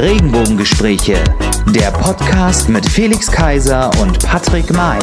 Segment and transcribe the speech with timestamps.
[0.00, 1.22] Regenbogengespräche,
[1.74, 4.98] der Podcast mit Felix Kaiser und Patrick May.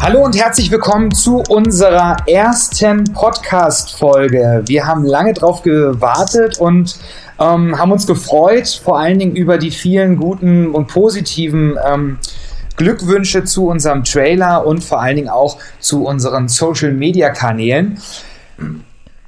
[0.00, 4.64] Hallo und herzlich willkommen zu unserer ersten Podcast-Folge.
[4.66, 6.98] Wir haben lange drauf gewartet und
[7.38, 12.18] ähm, haben uns gefreut, vor allen Dingen über die vielen guten und positiven ähm,
[12.76, 18.00] Glückwünsche zu unserem Trailer und vor allen Dingen auch zu unseren Social-Media-Kanälen.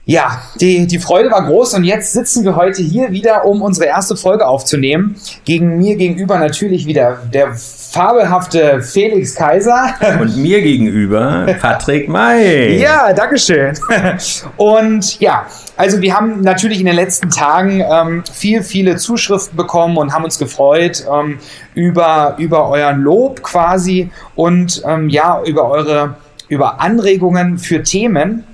[0.08, 3.86] Ja, die, die Freude war groß und jetzt sitzen wir heute hier wieder, um unsere
[3.86, 5.16] erste Folge aufzunehmen.
[5.44, 9.96] Gegen mir gegenüber natürlich wieder der fabelhafte Felix Kaiser.
[10.20, 12.78] Und mir gegenüber Patrick May.
[12.78, 13.76] ja, Dankeschön.
[14.56, 15.44] Und ja,
[15.76, 20.22] also wir haben natürlich in den letzten Tagen ähm, viel, viele Zuschriften bekommen und haben
[20.22, 21.38] uns gefreut ähm,
[21.74, 26.14] über, über euren Lob quasi und ähm, ja, über eure
[26.48, 28.44] über Anregungen für Themen.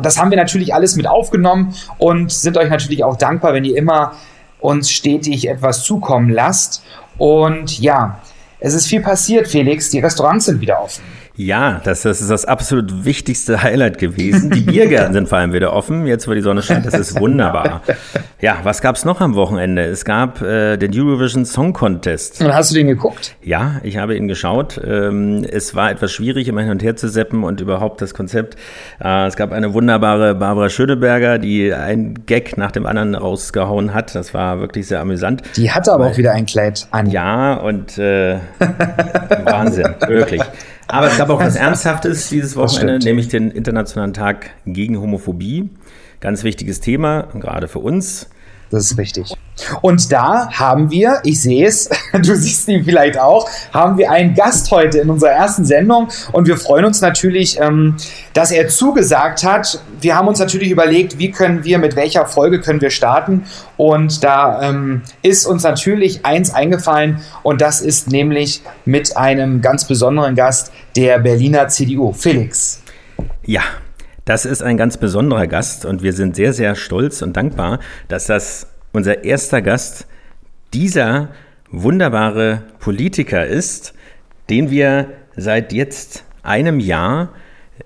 [0.00, 3.64] Und das haben wir natürlich alles mit aufgenommen und sind euch natürlich auch dankbar, wenn
[3.64, 4.14] ihr immer
[4.58, 6.82] uns stetig etwas zukommen lasst.
[7.18, 8.18] Und ja,
[8.60, 9.90] es ist viel passiert, Felix.
[9.90, 11.02] Die Restaurants sind wieder offen.
[11.40, 14.50] Ja, das, das, ist das absolut wichtigste Highlight gewesen.
[14.50, 17.80] Die Biergärten sind vor allem wieder offen, jetzt wo die Sonne scheint, das ist wunderbar.
[18.42, 19.84] Ja, was gab es noch am Wochenende?
[19.84, 22.42] Es gab äh, den Eurovision Song Contest.
[22.42, 23.36] Und hast du den geguckt?
[23.42, 24.78] Ja, ich habe ihn geschaut.
[24.84, 28.56] Ähm, es war etwas schwierig, immer hin und her zu seppen und überhaupt das Konzept.
[29.02, 34.14] Äh, es gab eine wunderbare Barbara Schöneberger, die einen Gag nach dem anderen rausgehauen hat.
[34.14, 35.42] Das war wirklich sehr amüsant.
[35.56, 37.10] Die hatte aber Weil, auch wieder ein Kleid an.
[37.10, 38.36] Ja, und äh,
[39.44, 40.42] Wahnsinn, wirklich.
[40.90, 45.70] Aber es gab auch was Ernsthaftes dieses Wochenende, nämlich den Internationalen Tag gegen Homophobie.
[46.20, 48.28] Ganz wichtiges Thema, gerade für uns.
[48.70, 49.36] Das ist richtig.
[49.82, 54.34] Und da haben wir, ich sehe es, du siehst ihn vielleicht auch, haben wir einen
[54.34, 57.96] Gast heute in unserer ersten Sendung und wir freuen uns natürlich, ähm,
[58.32, 59.82] dass er zugesagt hat.
[60.00, 63.44] Wir haben uns natürlich überlegt, wie können wir, mit welcher Folge können wir starten
[63.76, 69.84] und da ähm, ist uns natürlich eins eingefallen und das ist nämlich mit einem ganz
[69.84, 72.80] besonderen Gast der Berliner CDU, Felix.
[73.44, 73.62] Ja,
[74.30, 78.26] das ist ein ganz besonderer Gast und wir sind sehr, sehr stolz und dankbar, dass
[78.26, 80.06] das unser erster Gast
[80.72, 81.30] dieser
[81.72, 83.92] wunderbare Politiker ist,
[84.48, 87.30] den wir seit jetzt einem Jahr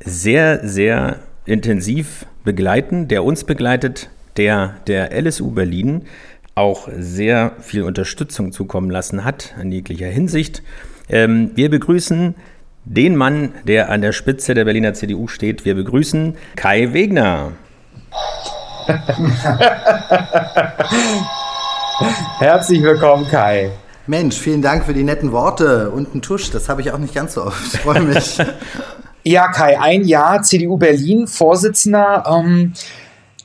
[0.05, 6.03] sehr, sehr intensiv begleiten, der uns begleitet, der der LSU Berlin
[6.55, 10.63] auch sehr viel Unterstützung zukommen lassen hat in jeglicher Hinsicht.
[11.09, 12.35] Ähm, wir begrüßen
[12.85, 15.65] den Mann, der an der Spitze der Berliner CDU steht.
[15.65, 17.53] Wir begrüßen Kai Wegner.
[22.39, 23.71] Herzlich willkommen, Kai.
[24.07, 26.51] Mensch, vielen Dank für die netten Worte und einen Tusch.
[26.51, 27.73] Das habe ich auch nicht ganz so oft.
[27.73, 28.37] Ich freue mich.
[29.25, 32.25] ja, Kai, ein Jahr CDU Berlin, Vorsitzender.
[32.29, 32.75] Ähm,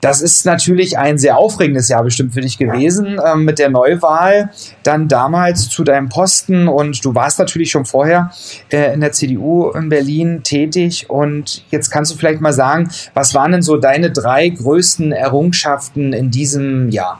[0.01, 4.51] das ist natürlich ein sehr aufregendes Jahr bestimmt für dich gewesen ähm, mit der Neuwahl.
[4.83, 8.31] Dann damals zu deinem Posten und du warst natürlich schon vorher
[8.71, 11.09] äh, in der CDU in Berlin tätig.
[11.09, 16.13] Und jetzt kannst du vielleicht mal sagen, was waren denn so deine drei größten Errungenschaften
[16.13, 17.19] in diesem Jahr?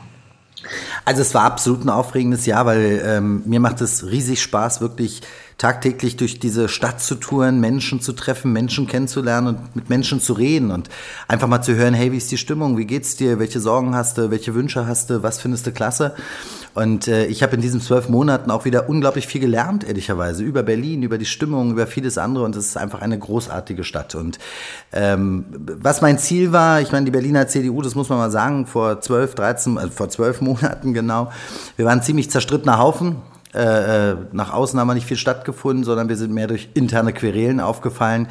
[1.04, 5.22] Also es war absolut ein aufregendes Jahr, weil ähm, mir macht es riesig Spaß, wirklich
[5.60, 10.32] tagtäglich durch diese Stadt zu touren, Menschen zu treffen, Menschen kennenzulernen und mit Menschen zu
[10.32, 10.88] reden und
[11.28, 14.16] einfach mal zu hören, hey, wie ist die Stimmung, wie geht's dir, welche Sorgen hast
[14.16, 16.14] du, welche Wünsche hast du, was findest du klasse?
[16.72, 20.62] Und äh, ich habe in diesen zwölf Monaten auch wieder unglaublich viel gelernt, ehrlicherweise, über
[20.62, 24.14] Berlin, über die Stimmung, über vieles andere und es ist einfach eine großartige Stadt.
[24.14, 24.38] Und
[24.94, 28.66] ähm, was mein Ziel war, ich meine, die Berliner CDU, das muss man mal sagen,
[28.66, 31.30] vor zwölf, dreizehn, äh, vor zwölf Monaten genau,
[31.76, 33.16] wir waren ziemlich zerstrittener Haufen,
[33.54, 37.12] äh, äh, nach außen haben wir nicht viel stattgefunden, sondern wir sind mehr durch interne
[37.12, 38.28] Querelen aufgefallen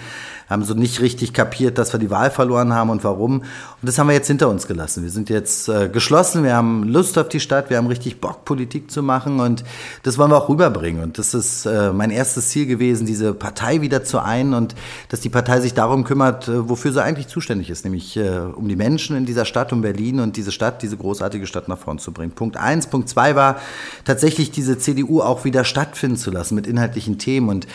[0.49, 3.39] haben so nicht richtig kapiert, dass wir die Wahl verloren haben und warum.
[3.39, 3.45] Und
[3.83, 5.03] das haben wir jetzt hinter uns gelassen.
[5.03, 8.45] Wir sind jetzt äh, geschlossen, wir haben Lust auf die Stadt, wir haben richtig Bock,
[8.45, 9.63] Politik zu machen und
[10.03, 11.03] das wollen wir auch rüberbringen.
[11.03, 14.75] Und das ist äh, mein erstes Ziel gewesen, diese Partei wieder zu ein und
[15.09, 18.67] dass die Partei sich darum kümmert, äh, wofür sie eigentlich zuständig ist, nämlich äh, um
[18.67, 21.99] die Menschen in dieser Stadt, um Berlin und diese Stadt, diese großartige Stadt nach vorn
[21.99, 22.31] zu bringen.
[22.31, 22.87] Punkt eins.
[22.87, 23.57] Punkt zwei war
[24.03, 27.67] tatsächlich diese CDU auch wieder stattfinden zu lassen mit inhaltlichen Themen und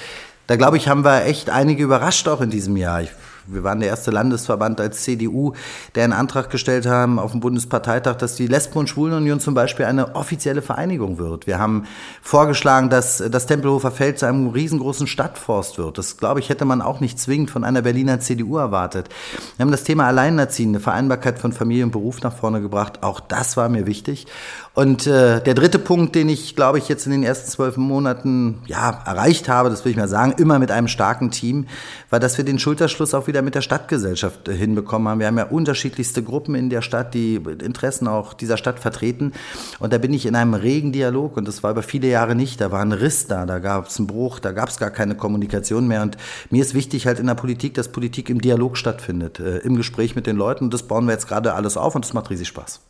[0.46, 3.02] da glaube ich, haben wir echt einige überrascht auch in diesem Jahr.
[3.02, 3.10] Ich
[3.46, 5.52] wir waren der erste Landesverband als CDU,
[5.94, 9.86] der einen Antrag gestellt haben auf dem Bundesparteitag, dass die Lesben- und Schwulenunion zum Beispiel
[9.86, 11.46] eine offizielle Vereinigung wird.
[11.46, 11.84] Wir haben
[12.22, 15.98] vorgeschlagen, dass das Tempelhofer Feld zu einem riesengroßen Stadtforst wird.
[15.98, 19.08] Das, glaube ich, hätte man auch nicht zwingend von einer Berliner CDU erwartet.
[19.56, 23.02] Wir haben das Thema Alleinerziehende, Vereinbarkeit von Familie und Beruf nach vorne gebracht.
[23.02, 24.26] Auch das war mir wichtig.
[24.74, 28.62] Und äh, der dritte Punkt, den ich, glaube ich, jetzt in den ersten zwölf Monaten
[28.66, 31.66] ja, erreicht habe, das will ich mal sagen, immer mit einem starken Team,
[32.10, 35.18] war, dass wir den Schulterschluss auch wieder wieder mit der Stadtgesellschaft äh, hinbekommen haben.
[35.18, 39.32] Wir haben ja unterschiedlichste Gruppen in der Stadt, die Interessen auch dieser Stadt vertreten.
[39.80, 42.60] Und da bin ich in einem regen Dialog und das war über viele Jahre nicht.
[42.60, 45.16] Da war ein Riss da, da gab es einen Bruch, da gab es gar keine
[45.16, 46.02] Kommunikation mehr.
[46.02, 46.16] Und
[46.50, 50.14] mir ist wichtig halt in der Politik, dass Politik im Dialog stattfindet, äh, im Gespräch
[50.14, 50.64] mit den Leuten.
[50.66, 52.80] Und das bauen wir jetzt gerade alles auf und das macht riesig Spaß.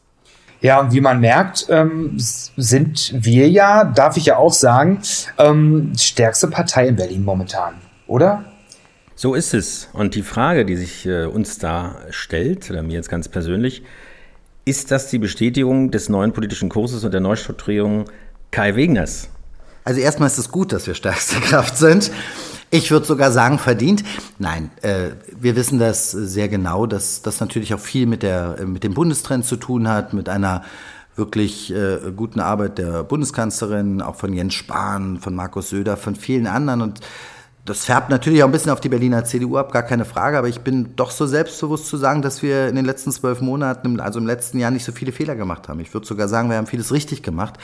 [0.60, 5.00] Ja, und wie man merkt, ähm, sind wir ja, darf ich ja auch sagen,
[5.38, 7.74] ähm, stärkste Partei in Berlin momentan,
[8.06, 8.44] oder?
[9.16, 9.88] So ist es.
[9.92, 13.82] Und die Frage, die sich äh, uns da stellt, oder mir jetzt ganz persönlich,
[14.64, 18.06] ist das die Bestätigung des neuen politischen Kurses und der Neustrukturierung
[18.50, 19.28] Kai Wegners?
[19.84, 22.10] Also erstmal ist es gut, dass wir stärkste Kraft sind.
[22.70, 24.02] Ich würde sogar sagen, verdient.
[24.38, 28.82] Nein, äh, wir wissen das sehr genau, dass das natürlich auch viel mit, der, mit
[28.82, 30.64] dem Bundestrend zu tun hat, mit einer
[31.14, 36.48] wirklich äh, guten Arbeit der Bundeskanzlerin, auch von Jens Spahn, von Markus Söder, von vielen
[36.48, 36.80] anderen.
[36.80, 37.00] Und
[37.64, 40.48] das färbt natürlich auch ein bisschen auf die Berliner CDU ab, gar keine Frage, aber
[40.48, 44.18] ich bin doch so selbstbewusst zu sagen, dass wir in den letzten zwölf Monaten, also
[44.18, 45.80] im letzten Jahr, nicht so viele Fehler gemacht haben.
[45.80, 47.54] Ich würde sogar sagen, wir haben vieles richtig gemacht.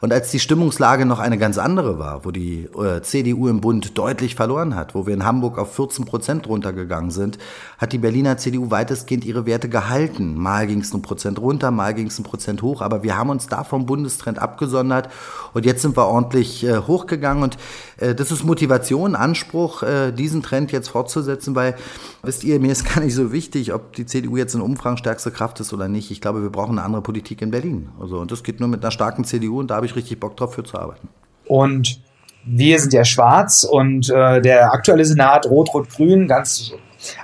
[0.00, 3.98] Und als die Stimmungslage noch eine ganz andere war, wo die äh, CDU im Bund
[3.98, 7.36] deutlich verloren hat, wo wir in Hamburg auf 14 Prozent runtergegangen sind,
[7.76, 10.34] hat die Berliner CDU weitestgehend ihre Werte gehalten.
[10.34, 13.28] Mal ging es ein Prozent runter, mal ging es ein Prozent hoch, aber wir haben
[13.28, 15.10] uns da vom Bundestrend abgesondert
[15.52, 17.58] und jetzt sind wir ordentlich äh, hochgegangen und
[17.98, 19.41] äh, das ist Motivation, Anspruch,
[19.82, 21.74] äh, diesen Trend jetzt fortzusetzen, weil,
[22.22, 25.30] wisst ihr, mir ist gar nicht so wichtig, ob die CDU jetzt in Umfragen stärkste
[25.30, 26.10] Kraft ist oder nicht.
[26.10, 27.88] Ich glaube, wir brauchen eine andere Politik in Berlin.
[28.00, 30.36] Also, und das geht nur mit einer starken CDU und da habe ich richtig Bock
[30.36, 31.08] drauf, für zu arbeiten.
[31.46, 32.00] Und
[32.44, 36.72] wir sind ja schwarz und äh, der aktuelle Senat Rot-Rot-Grün, ganz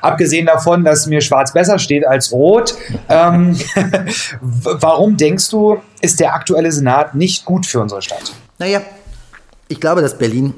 [0.01, 2.75] abgesehen davon, dass mir schwarz besser steht als rot.
[3.09, 3.57] Ähm,
[4.41, 8.33] warum denkst du, ist der aktuelle Senat nicht gut für unsere Stadt?
[8.59, 8.81] Naja,
[9.69, 10.55] ich glaube, dass Berlin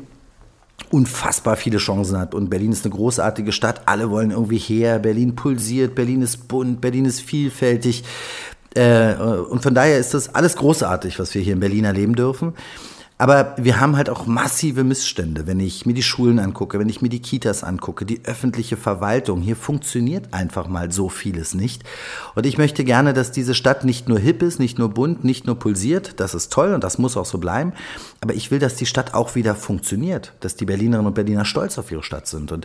[0.91, 2.35] unfassbar viele Chancen hat.
[2.35, 3.83] Und Berlin ist eine großartige Stadt.
[3.87, 4.99] Alle wollen irgendwie her.
[4.99, 8.05] Berlin pulsiert, Berlin ist bunt, Berlin ist vielfältig.
[8.75, 12.55] Äh, und von daher ist das alles großartig, was wir hier in Berlin erleben dürfen.
[13.21, 17.03] Aber wir haben halt auch massive Missstände, wenn ich mir die Schulen angucke, wenn ich
[17.03, 19.43] mir die Kitas angucke, die öffentliche Verwaltung.
[19.43, 21.83] Hier funktioniert einfach mal so vieles nicht.
[22.35, 25.47] Und ich möchte gerne, dass diese Stadt nicht nur hip ist, nicht nur bunt, nicht
[25.47, 26.19] nur pulsiert.
[26.19, 27.75] Das ist toll und das muss auch so bleiben.
[28.23, 31.77] Aber ich will, dass die Stadt auch wieder funktioniert, dass die Berlinerinnen und Berliner stolz
[31.77, 32.53] auf ihre Stadt sind.
[32.53, 32.65] Und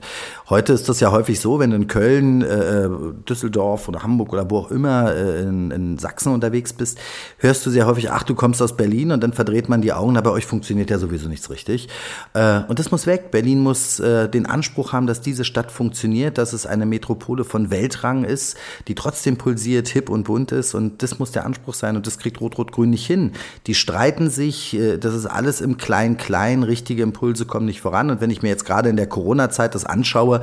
[0.50, 2.88] heute ist das ja häufig so, wenn du in Köln, äh,
[3.28, 6.98] Düsseldorf oder Hamburg oder wo auch immer äh, in, in Sachsen unterwegs bist,
[7.40, 10.16] hörst du sehr häufig, ach, du kommst aus Berlin und dann verdreht man die Augen,
[10.16, 11.90] aber euch dadurch funktioniert ja sowieso nichts richtig.
[12.34, 13.32] Äh, und das muss weg.
[13.32, 17.72] Berlin muss äh, den Anspruch haben, dass diese Stadt funktioniert, dass es eine Metropole von
[17.72, 18.58] Weltrang ist,
[18.88, 20.74] die trotzdem pulsiert, hip und bunt ist.
[20.74, 21.96] Und das muss der Anspruch sein.
[21.96, 23.32] Und das kriegt Rot-Rot-Grün nicht hin.
[23.68, 24.74] Die streiten sich.
[24.76, 26.64] Äh, das ist alles im Klein-Klein.
[26.64, 28.10] Richtige Impulse kommen nicht voran.
[28.10, 30.42] Und wenn ich mir jetzt gerade in der Corona-Zeit das anschaue,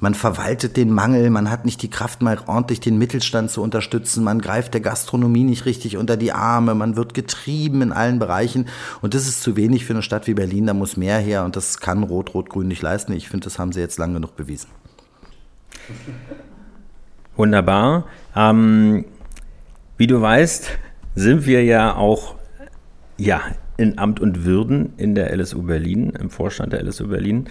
[0.00, 4.24] man verwaltet den Mangel, man hat nicht die Kraft, mal ordentlich den Mittelstand zu unterstützen,
[4.24, 8.66] man greift der Gastronomie nicht richtig unter die Arme, man wird getrieben in allen Bereichen.
[9.00, 11.44] Und das ist ist zu wenig für eine Stadt wie Berlin, da muss mehr her
[11.44, 13.12] und das kann Rot-Rot-Grün nicht leisten.
[13.12, 14.68] Ich finde, das haben sie jetzt lange genug bewiesen.
[17.36, 18.06] Wunderbar.
[18.36, 19.04] Ähm,
[19.96, 20.70] wie du weißt,
[21.14, 22.36] sind wir ja auch
[23.16, 23.42] ja,
[23.76, 27.48] in Amt und Würden in der LSU Berlin, im Vorstand der LSU Berlin.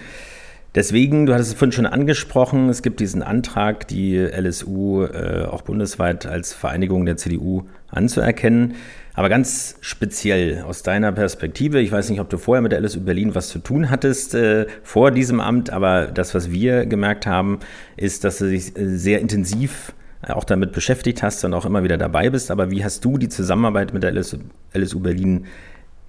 [0.74, 5.62] Deswegen, du hattest es vorhin schon angesprochen, es gibt diesen Antrag, die LSU äh, auch
[5.62, 8.74] bundesweit als Vereinigung der CDU anzuerkennen.
[9.14, 13.00] Aber ganz speziell aus deiner Perspektive, ich weiß nicht, ob du vorher mit der LSU
[13.00, 17.60] Berlin was zu tun hattest äh, vor diesem Amt, aber das, was wir gemerkt haben,
[17.96, 21.84] ist, dass du dich äh, sehr intensiv äh, auch damit beschäftigt hast und auch immer
[21.84, 22.50] wieder dabei bist.
[22.50, 24.38] Aber wie hast du die Zusammenarbeit mit der LSU,
[24.72, 25.46] LSU Berlin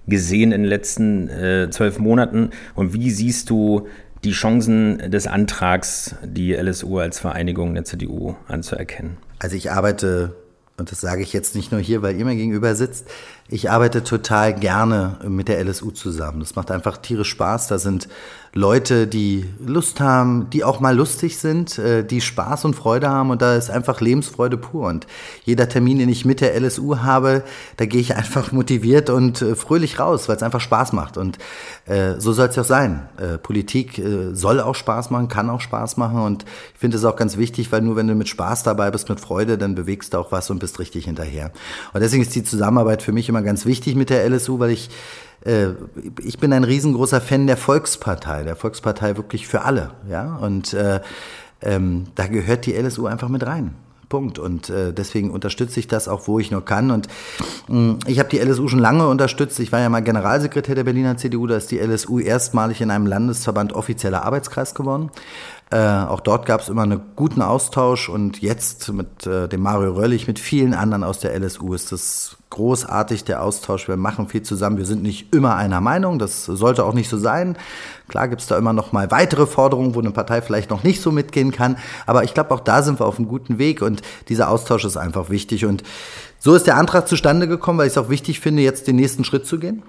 [0.08, 3.86] gesehen in den letzten äh, zwölf Monaten und wie siehst du
[4.24, 9.18] die Chancen des Antrags, die LSU als Vereinigung der CDU anzuerkennen?
[9.38, 10.34] Also ich arbeite
[10.78, 13.06] und das sage ich jetzt nicht nur hier, weil ihr mir gegenüber sitzt,
[13.48, 16.40] ich arbeite total gerne mit der LSU zusammen.
[16.40, 17.68] Das macht einfach tierisch Spaß.
[17.68, 18.08] Da sind
[18.56, 23.28] Leute, die Lust haben, die auch mal lustig sind, äh, die Spaß und Freude haben
[23.28, 24.88] und da ist einfach Lebensfreude pur.
[24.88, 25.06] Und
[25.44, 27.44] jeder Termin, den ich mit der LSU habe,
[27.76, 31.18] da gehe ich einfach motiviert und äh, fröhlich raus, weil es einfach Spaß macht.
[31.18, 31.36] Und
[31.84, 33.08] äh, so soll es ja auch sein.
[33.42, 36.44] Politik soll auch Spaß machen, kann auch Spaß machen und
[36.74, 39.20] ich finde es auch ganz wichtig, weil nur wenn du mit Spaß dabei bist, mit
[39.20, 41.52] Freude, dann bewegst du auch was und bist richtig hinterher.
[41.92, 44.88] Und deswegen ist die Zusammenarbeit für mich immer ganz wichtig mit der LSU, weil ich
[44.88, 44.90] äh,
[45.44, 50.36] ich bin ein riesengroßer Fan der Volkspartei, der Volkspartei wirklich für alle, ja.
[50.36, 51.00] Und äh,
[51.62, 53.74] ähm, da gehört die LSU einfach mit rein.
[54.08, 54.38] Punkt.
[54.38, 56.90] Und äh, deswegen unterstütze ich das auch, wo ich nur kann.
[56.90, 57.08] Und
[57.68, 59.58] mh, mm, ich habe die LSU schon lange unterstützt.
[59.60, 61.46] Ich war ja mal Generalsekretär der Berliner CDU.
[61.46, 65.10] Da ist die LSU erstmalig in einem Landesverband offizieller Arbeitskreis geworden.
[65.70, 69.94] Äh, auch dort gab es immer einen guten Austausch und jetzt mit äh, dem Mario
[69.94, 73.88] Röllig, mit vielen anderen aus der LSU ist das großartig, der Austausch.
[73.88, 74.78] Wir machen viel zusammen.
[74.78, 76.20] Wir sind nicht immer einer Meinung.
[76.20, 77.58] Das sollte auch nicht so sein.
[78.06, 81.02] Klar gibt es da immer noch mal weitere Forderungen, wo eine Partei vielleicht noch nicht
[81.02, 81.78] so mitgehen kann.
[82.06, 84.96] Aber ich glaube, auch da sind wir auf einem guten Weg und dieser Austausch ist
[84.96, 85.66] einfach wichtig.
[85.66, 85.82] Und
[86.38, 89.24] so ist der Antrag zustande gekommen, weil ich es auch wichtig finde, jetzt den nächsten
[89.24, 89.82] Schritt zu gehen.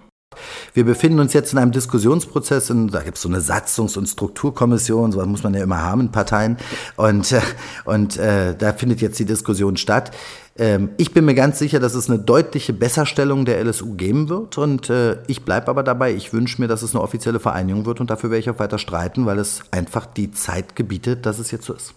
[0.74, 4.07] Wir befinden uns jetzt in einem Diskussionsprozess, und da gibt es so eine Satzungs- und
[4.07, 6.57] Strukturkommission, sowas muss man ja immer haben in Parteien,
[6.96, 7.41] und, äh,
[7.86, 10.12] und äh, da findet jetzt die Diskussion statt.
[10.57, 14.57] Ähm, ich bin mir ganz sicher, dass es eine deutliche Besserstellung der LSU geben wird,
[14.57, 18.00] und äh, ich bleibe aber dabei, ich wünsche mir, dass es eine offizielle Vereinigung wird,
[18.00, 21.51] und dafür werde ich auch weiter streiten, weil es einfach die Zeit gebietet, dass es
[21.51, 21.93] jetzt so ist.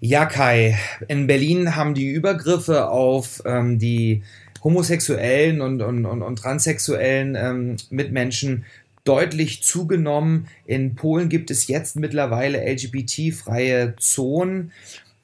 [0.00, 0.76] Ja, Kai,
[1.06, 4.24] in Berlin haben die Übergriffe auf ähm, die
[4.64, 8.64] homosexuellen und, und, und, und transsexuellen ähm, Mitmenschen
[9.04, 10.46] deutlich zugenommen.
[10.66, 14.72] In Polen gibt es jetzt mittlerweile LGBT-freie Zonen.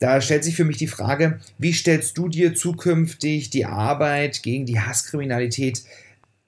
[0.00, 4.64] Da stellt sich für mich die Frage, wie stellst du dir zukünftig die Arbeit gegen
[4.64, 5.82] die Hasskriminalität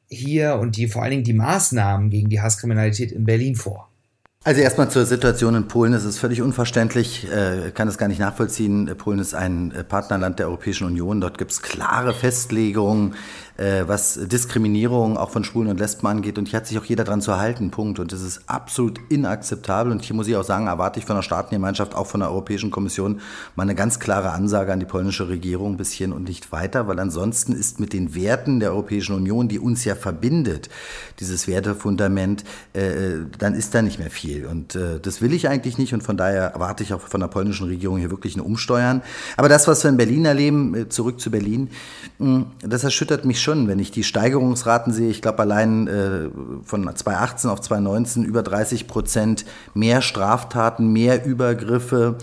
[0.08, 3.89] hier und die vor allen Dingen die Maßnahmen gegen die Hasskriminalität in Berlin vor?
[4.42, 5.92] Also erstmal zur Situation in Polen.
[5.92, 8.90] Es ist völlig unverständlich, äh, kann es gar nicht nachvollziehen.
[8.96, 11.20] Polen ist ein äh, Partnerland der Europäischen Union.
[11.20, 13.16] Dort gibt es klare Festlegungen,
[13.60, 16.38] äh, was Diskriminierung auch von Schwulen und Lesben angeht.
[16.38, 17.98] Und hier hat sich auch jeder dran zu halten, Punkt.
[17.98, 19.92] Und das ist absolut inakzeptabel.
[19.92, 22.70] Und hier muss ich auch sagen, erwarte ich von der Staatengemeinschaft, auch von der Europäischen
[22.70, 23.20] Kommission,
[23.56, 26.98] mal eine ganz klare Ansage an die polnische Regierung bis hierhin und nicht weiter, weil
[26.98, 30.70] ansonsten ist mit den Werten der Europäischen Union, die uns ja verbindet,
[31.18, 34.46] dieses Wertefundament, äh, dann ist da nicht mehr viel.
[34.46, 35.92] Und äh, das will ich eigentlich nicht.
[35.92, 39.02] Und von daher erwarte ich auch von der polnischen Regierung hier wirklich ein Umsteuern.
[39.36, 41.68] Aber das, was wir in Berlin erleben, äh, zurück zu Berlin,
[42.62, 46.28] das erschüttert mich schon schon, wenn ich die Steigerungsraten sehe, ich glaube allein äh,
[46.64, 52.16] von 2018 auf 2019 über 30 Prozent mehr Straftaten, mehr Übergriffe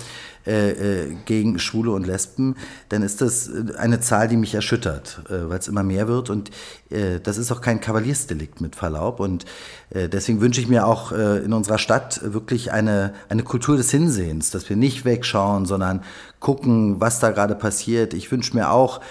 [0.45, 2.55] äh, äh, gegen Schwule und Lesben,
[2.87, 6.29] dann ist das äh, eine Zahl, die mich erschüttert, äh, weil es immer mehr wird.
[6.29, 6.49] Und
[6.89, 9.19] äh, das ist auch kein Kavaliersdelikt mit Verlaub.
[9.19, 9.43] Und
[9.89, 14.51] äh, deswegen wünsche ich mir auch in unserer Stadt wirklich eine, eine Kultur des Hinsehens,
[14.51, 16.03] dass wir nicht wegschauen, sondern
[16.39, 18.13] gucken, was da gerade passiert.
[18.13, 19.01] Ich wünsche mir auch,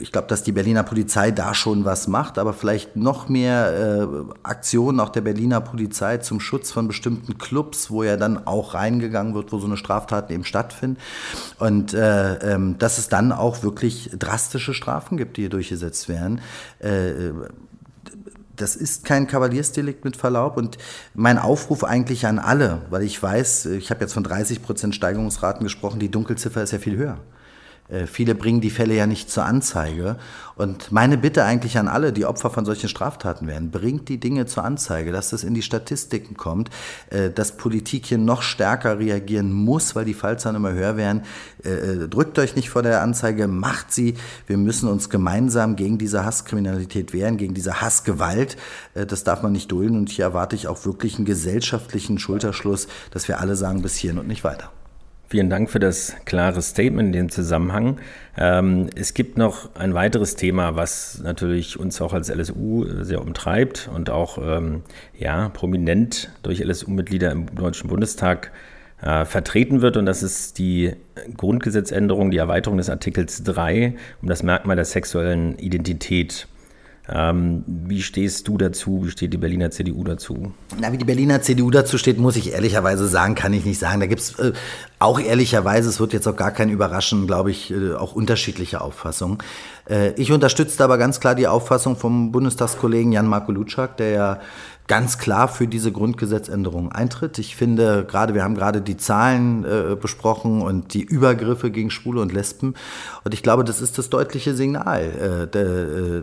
[0.00, 4.24] ich glaube, dass die Berliner Polizei da schon was macht, aber vielleicht noch mehr äh,
[4.42, 9.34] Aktionen auch der Berliner Polizei zum Schutz von bestimmten Clubs, wo ja dann auch reingegangen
[9.34, 10.98] wird, wo so eine Straftaten eben stattfinden.
[11.58, 16.40] Und äh, ähm, dass es dann auch wirklich drastische Strafen gibt, die hier durchgesetzt werden.
[16.78, 17.32] Äh,
[18.56, 20.76] das ist kein Kavaliersdelikt mit Verlaub und
[21.14, 25.64] mein Aufruf eigentlich an alle, weil ich weiß, ich habe jetzt von 30 Prozent Steigerungsraten
[25.64, 27.18] gesprochen, die Dunkelziffer ist ja viel höher.
[27.90, 30.16] Äh, viele bringen die Fälle ja nicht zur Anzeige.
[30.56, 34.46] Und meine Bitte eigentlich an alle, die Opfer von solchen Straftaten werden, bringt die Dinge
[34.46, 36.70] zur Anzeige, dass das in die Statistiken kommt,
[37.10, 41.22] äh, dass Politik hier noch stärker reagieren muss, weil die Fallzahlen immer höher werden.
[41.62, 44.14] Äh, drückt euch nicht vor der Anzeige, macht sie.
[44.46, 48.56] Wir müssen uns gemeinsam gegen diese Hasskriminalität wehren, gegen diese Hassgewalt.
[48.94, 49.96] Das darf man nicht dulden.
[49.96, 54.18] Und hier erwarte ich auch wirklich einen gesellschaftlichen Schulterschluss, dass wir alle sagen, bis hierhin
[54.18, 54.70] und nicht weiter.
[55.30, 58.00] Vielen Dank für das klare Statement in dem Zusammenhang.
[58.36, 63.88] Ähm, es gibt noch ein weiteres Thema, was natürlich uns auch als LSU sehr umtreibt
[63.94, 64.82] und auch ähm,
[65.16, 68.50] ja, prominent durch LSU-Mitglieder im Deutschen Bundestag
[69.02, 69.96] äh, vertreten wird.
[69.96, 70.94] Und das ist die
[71.36, 76.48] Grundgesetzänderung, die Erweiterung des Artikels 3 um das Merkmal der sexuellen Identität.
[77.12, 79.04] Ähm, wie stehst du dazu?
[79.04, 80.52] Wie steht die Berliner CDU dazu?
[80.78, 84.00] Na, wie die Berliner CDU dazu steht, muss ich ehrlicherweise sagen, kann ich nicht sagen.
[84.00, 84.52] Da gibt es äh,
[85.00, 89.38] auch ehrlicherweise, es wird jetzt auch gar kein Überraschen, glaube ich, äh, auch unterschiedliche Auffassungen.
[89.88, 94.40] Äh, ich unterstütze aber ganz klar die Auffassung vom Bundestagskollegen Jan-Marco Lutschak, der ja
[94.90, 97.38] ganz klar für diese Grundgesetzänderung eintritt.
[97.38, 102.20] Ich finde, gerade wir haben gerade die Zahlen äh, besprochen und die Übergriffe gegen Schwule
[102.20, 102.74] und Lesben.
[103.22, 106.22] Und ich glaube, das ist das deutliche Signal äh, der, äh,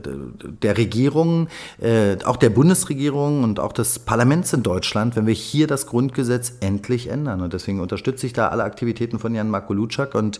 [0.61, 1.47] der Regierung,
[1.79, 6.51] äh, auch der Bundesregierung und auch des Parlaments in Deutschland, wenn wir hier das Grundgesetz
[6.59, 7.39] endlich ändern.
[7.39, 10.39] Und deswegen unterstütze ich da alle Aktivitäten von Jan Marko Lutschak und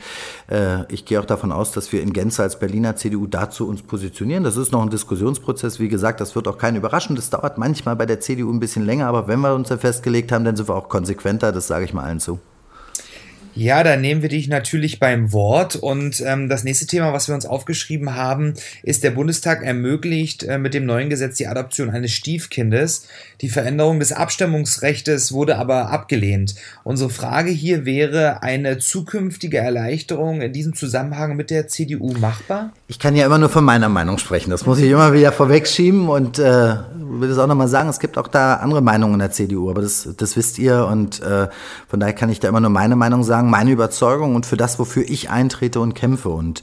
[0.50, 3.82] äh, ich gehe auch davon aus, dass wir in Gänze als Berliner CDU dazu uns
[3.82, 4.44] positionieren.
[4.44, 5.80] Das ist noch ein Diskussionsprozess.
[5.80, 7.16] Wie gesagt, das wird auch keinen überraschen.
[7.16, 10.32] Das dauert manchmal bei der CDU ein bisschen länger, aber wenn wir uns da festgelegt
[10.32, 12.40] haben, dann sind wir auch konsequenter, das sage ich mal allen zu.
[13.58, 15.76] Ja, da nehmen wir dich natürlich beim Wort.
[15.76, 20.60] Und ähm, das nächste Thema, was wir uns aufgeschrieben haben, ist, der Bundestag ermöglicht äh,
[20.60, 23.08] mit dem neuen Gesetz die Adoption eines Stiefkindes.
[23.42, 26.54] Die Veränderung des Abstammungsrechts wurde aber abgelehnt.
[26.84, 32.74] Unsere Frage hier wäre, eine zukünftige Erleichterung in diesem Zusammenhang mit der CDU machbar?
[32.88, 34.52] Ich kann ja immer nur von meiner Meinung sprechen.
[34.52, 36.76] Das muss ich immer wieder vorwegschieben und äh,
[37.20, 37.90] will das auch nochmal sagen.
[37.90, 41.22] Es gibt auch da andere Meinungen in der CDU, aber das, das wisst ihr und
[41.22, 41.48] äh,
[41.88, 44.80] von daher kann ich da immer nur meine Meinung sagen, meine Überzeugung und für das,
[44.80, 46.62] wofür ich eintrete und kämpfe und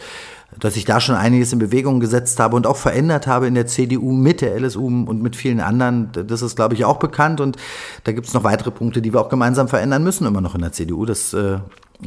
[0.59, 3.67] dass ich da schon einiges in Bewegung gesetzt habe und auch verändert habe in der
[3.67, 6.11] CDU mit der LSU und mit vielen anderen.
[6.13, 7.41] Das ist, glaube ich, auch bekannt.
[7.41, 7.57] Und
[8.05, 10.61] da gibt es noch weitere Punkte, die wir auch gemeinsam verändern müssen, immer noch in
[10.61, 11.07] der CDU.
[11.07, 11.59] Das äh,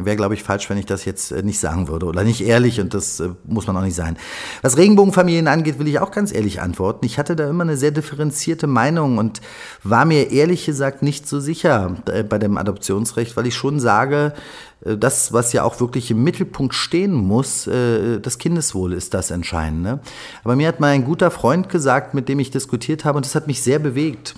[0.05, 2.79] wäre, glaube ich, falsch, wenn ich das jetzt äh, nicht sagen würde oder nicht ehrlich
[2.79, 4.17] und das äh, muss man auch nicht sein.
[4.61, 7.05] Was Regenbogenfamilien angeht, will ich auch ganz ehrlich antworten.
[7.05, 9.41] Ich hatte da immer eine sehr differenzierte Meinung und
[9.83, 14.33] war mir ehrlich gesagt nicht so sicher äh, bei dem Adoptionsrecht, weil ich schon sage,
[14.81, 20.01] das, was ja auch wirklich im Mittelpunkt stehen muss, das Kindeswohl ist das Entscheidende.
[20.43, 23.33] Aber mir hat mal ein guter Freund gesagt, mit dem ich diskutiert habe, und das
[23.33, 24.35] hat mich sehr bewegt.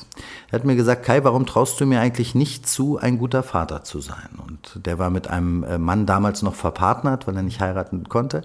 [0.51, 3.84] Er hat mir gesagt, Kai, warum traust du mir eigentlich nicht zu, ein guter Vater
[3.84, 4.29] zu sein?
[4.48, 8.41] Und der war mit einem äh, Mann damals noch verpartnert, weil er nicht heiraten konnte.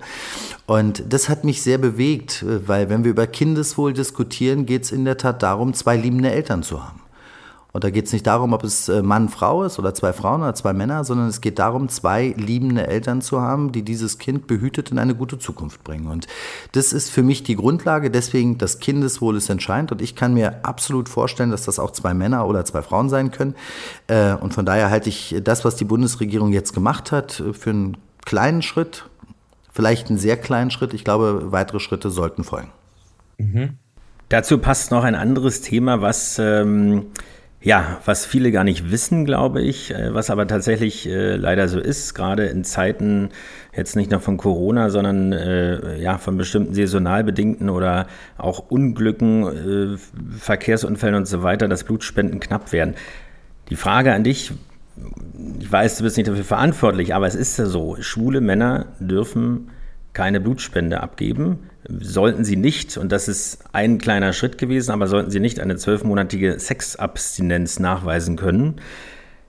[0.67, 5.05] Und das hat mich sehr bewegt, weil wenn wir über Kindeswohl diskutieren, geht es in
[5.05, 7.04] der Tat darum, zwei liebende Eltern zu haben.
[7.75, 10.43] Und da geht es nicht darum, ob es äh, Mann, Frau ist oder zwei Frauen
[10.43, 14.47] oder zwei Männer, sondern es geht darum, zwei liebende Eltern zu haben, die dieses Kind
[14.47, 16.07] behütet in eine gute Zukunft bringen.
[16.07, 16.29] Und
[16.71, 18.13] das ist für mich die Grundlage.
[18.13, 19.91] Deswegen, das Kindeswohl ist entscheidend.
[19.91, 23.33] Und ich kann mir absolut vorstellen, dass das auch zwei Männer oder zwei Frauen sein
[23.33, 23.57] können.
[24.07, 27.97] Äh, und von daher halte ich das, was die Bundesregierung jetzt gemacht hat, für einen
[28.25, 29.11] kleinen Schritt,
[29.73, 30.95] vielleicht einen sehr kleinen Schritt.
[30.95, 32.71] Ich glaube, weitere Schritte sollten folgen.
[33.39, 33.71] Mhm.
[34.29, 37.07] Dazu passt noch ein anderes Thema, was ähm,
[37.65, 41.81] ja, was viele gar nicht wissen, glaube ich, äh, was aber tatsächlich äh, leider so
[41.81, 43.31] ist, gerade in Zeiten
[43.75, 48.07] jetzt nicht nur von Corona, sondern äh, ja von bestimmten saisonal bedingten oder
[48.37, 52.97] auch Unglücken, äh, Verkehrsunfällen und so weiter, dass Blutspenden knapp werden.
[53.71, 54.53] Die Frage an dich,
[55.59, 59.71] ich weiß, du bist nicht dafür verantwortlich, aber es ist ja so, schwule Männer dürfen
[60.15, 65.31] keine Blutspende abgeben sollten Sie nicht, und das ist ein kleiner Schritt gewesen, aber sollten
[65.31, 68.77] Sie nicht eine zwölfmonatige Sexabstinenz nachweisen können.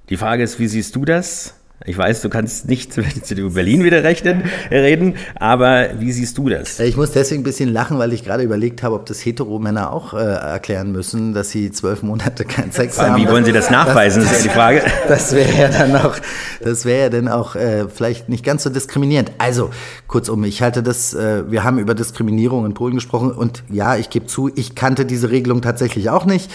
[0.10, 1.56] Die Frage ist, wie siehst du das?
[1.88, 2.94] Ich weiß, du kannst nicht
[3.26, 6.80] zu Berlin wieder rechnen, reden, aber wie siehst du das?
[6.80, 10.14] Ich muss deswegen ein bisschen lachen, weil ich gerade überlegt habe, ob das Hetero-Männer auch
[10.14, 13.22] äh, erklären müssen, dass sie zwölf Monate keinen Sex haben.
[13.22, 14.82] Wie wollen sie das nachweisen, das, ist ja die Frage.
[15.08, 16.16] Das wäre ja dann auch,
[16.62, 19.32] das wäre ja dann auch äh, vielleicht nicht ganz so diskriminierend.
[19.38, 19.70] Also,
[20.08, 24.10] kurzum, ich halte das, äh, wir haben über Diskriminierung in Polen gesprochen und ja, ich
[24.10, 26.50] gebe zu, ich kannte diese Regelung tatsächlich auch nicht.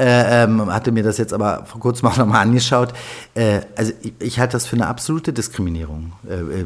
[0.00, 2.94] Äh, ähm, hatte mir das jetzt aber vor kurzem auch nochmal angeschaut.
[3.34, 6.12] Äh, also ich, ich halte das für eine absolute Diskriminierung.
[6.26, 6.64] Äh, äh,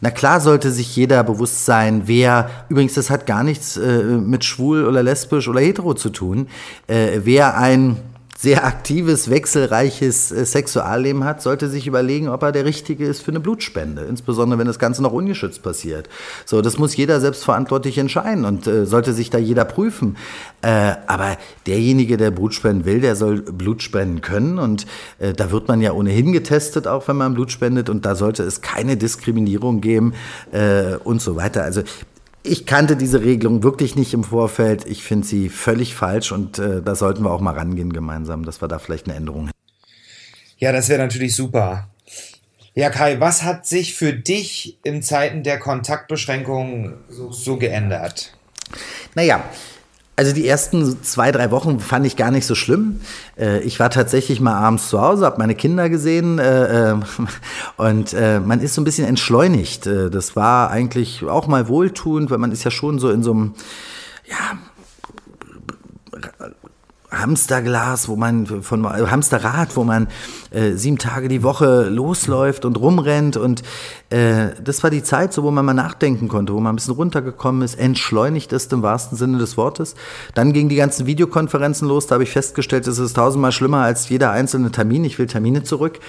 [0.00, 4.44] na klar sollte sich jeder bewusst sein, wer, übrigens, das hat gar nichts äh, mit
[4.44, 6.46] schwul oder lesbisch oder hetero zu tun,
[6.86, 7.96] wer ein
[8.40, 13.32] sehr aktives, wechselreiches äh, Sexualleben hat, sollte sich überlegen, ob er der Richtige ist für
[13.32, 14.02] eine Blutspende.
[14.02, 16.08] Insbesondere, wenn das Ganze noch ungeschützt passiert.
[16.44, 20.16] So, das muss jeder selbstverantwortlich entscheiden und äh, sollte sich da jeder prüfen.
[20.62, 24.86] Äh, aber derjenige, der Blut spenden will, der soll Blut spenden können und
[25.18, 28.44] äh, da wird man ja ohnehin getestet, auch wenn man Blut spendet und da sollte
[28.44, 30.14] es keine Diskriminierung geben
[30.52, 31.64] äh, und so weiter.
[31.64, 31.82] Also
[32.42, 34.86] ich kannte diese Regelung wirklich nicht im Vorfeld.
[34.86, 38.62] Ich finde sie völlig falsch und äh, da sollten wir auch mal rangehen gemeinsam, dass
[38.62, 39.58] wir da vielleicht eine Änderung hätten.
[40.58, 41.88] Ja, das wäre natürlich super.
[42.74, 48.36] Ja, Kai, was hat sich für dich in Zeiten der Kontaktbeschränkungen so, so geändert?
[49.14, 49.42] Naja,
[50.18, 53.00] also die ersten zwei, drei Wochen fand ich gar nicht so schlimm.
[53.38, 56.96] Äh, ich war tatsächlich mal abends zu Hause, habe meine Kinder gesehen äh, äh,
[57.76, 59.86] und man ist so ein bisschen entschleunigt.
[59.86, 63.54] Das war eigentlich auch mal wohltuend, weil man ist ja schon so in so einem,
[64.28, 64.58] ja,
[67.12, 70.08] Hamsterglas, wo man von Hamsterrad, wo man
[70.74, 73.62] sieben Tage die Woche losläuft und rumrennt und
[74.10, 76.94] äh, das war die Zeit, so wo man mal nachdenken konnte, wo man ein bisschen
[76.94, 79.94] runtergekommen ist, entschleunigt ist im wahrsten Sinne des Wortes.
[80.34, 84.08] Dann gingen die ganzen Videokonferenzen los, da habe ich festgestellt, es ist tausendmal schlimmer als
[84.08, 85.04] jeder einzelne Termin.
[85.04, 86.00] Ich will Termine zurück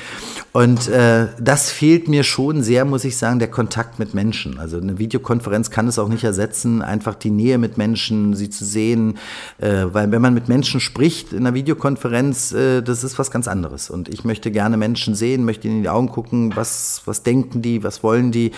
[0.54, 4.60] und äh, das fehlt mir schon sehr, muss ich sagen, der Kontakt mit Menschen.
[4.60, 8.64] Also eine Videokonferenz kann es auch nicht ersetzen, einfach die Nähe mit Menschen, sie zu
[8.64, 9.18] sehen,
[9.58, 13.50] äh, weil wenn man mit Menschen spricht in einer Videokonferenz, äh, das ist was ganz
[13.50, 13.90] anderes.
[13.90, 17.62] Und ich möchte gerne Menschen sehen, möchte ihnen in die Augen gucken, was, was denken
[17.62, 18.52] die, was wollen die.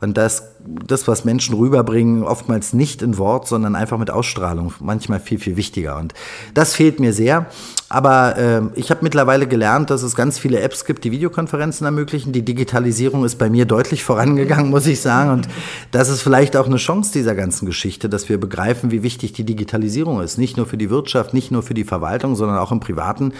[0.00, 5.20] Und das, das, was Menschen rüberbringen, oftmals nicht in Wort, sondern einfach mit Ausstrahlung, manchmal
[5.20, 5.98] viel, viel wichtiger.
[5.98, 6.14] Und
[6.54, 7.46] das fehlt mir sehr.
[7.92, 12.32] Aber äh, ich habe mittlerweile gelernt, dass es ganz viele Apps gibt, die Videokonferenzen ermöglichen.
[12.32, 15.30] Die Digitalisierung ist bei mir deutlich vorangegangen, muss ich sagen.
[15.30, 15.48] Und
[15.90, 19.42] das ist vielleicht auch eine Chance dieser ganzen Geschichte, dass wir begreifen, wie wichtig die
[19.42, 20.38] Digitalisierung ist.
[20.38, 23.32] Nicht nur für die Wirtschaft, nicht nur für die Verwaltung, sondern auch im Privaten.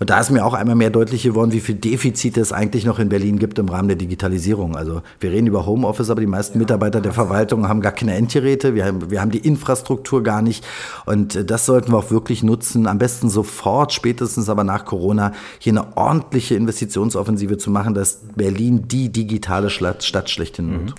[0.00, 2.98] Und da ist mir auch einmal mehr deutlich geworden, wie viel Defizite es eigentlich noch
[2.98, 4.74] in Berlin gibt im Rahmen der Digitalisierung.
[4.74, 8.74] Also wir reden über Homeoffice, aber die meisten Mitarbeiter der Verwaltung haben gar keine Endgeräte.
[8.74, 10.66] Wir haben, wir haben die Infrastruktur gar nicht.
[11.06, 12.86] Und äh, das sollten wir auch wirklich nutzen.
[12.86, 18.88] Am besten sofort spätestens aber nach Corona hier eine ordentliche Investitionsoffensive zu machen, dass Berlin
[18.88, 20.90] die digitale Stadt schlechthin wird.
[20.90, 20.94] Mhm.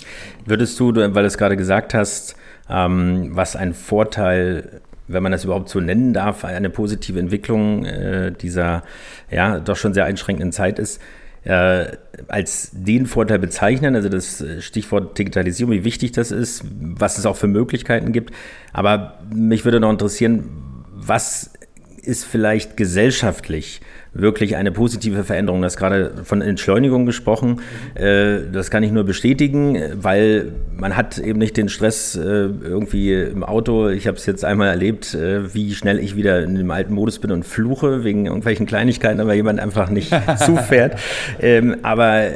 [0.46, 2.36] Würdest du, weil du es gerade gesagt hast,
[2.70, 8.32] ähm, was ein Vorteil wenn man das überhaupt so nennen darf, eine positive Entwicklung äh,
[8.32, 8.84] dieser
[9.30, 11.02] ja doch schon sehr einschränkenden Zeit ist,
[11.44, 11.88] äh,
[12.28, 17.38] als den Vorteil bezeichnen, also das Stichwort Digitalisierung, wie wichtig das ist, was es auch
[17.38, 18.34] für Möglichkeiten gibt.
[18.74, 20.50] Aber mich würde noch interessieren,
[20.94, 21.54] was
[22.02, 23.82] ist vielleicht gesellschaftlich
[24.14, 25.62] wirklich eine positive Veränderung.
[25.62, 27.62] Das gerade von Entschleunigung gesprochen.
[27.96, 33.14] Äh, das kann ich nur bestätigen, weil man hat eben nicht den Stress äh, irgendwie
[33.14, 33.90] im Auto.
[33.90, 37.20] Ich habe es jetzt einmal erlebt, äh, wie schnell ich wieder in dem alten Modus
[37.20, 41.00] bin und fluche wegen irgendwelchen Kleinigkeiten, aber jemand einfach nicht zufährt.
[41.40, 42.30] Ähm, aber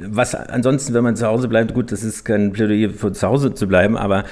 [0.00, 3.54] was ansonsten, wenn man zu Hause bleibt, gut, das ist kein Plädoyer für zu Hause
[3.54, 4.24] zu bleiben, aber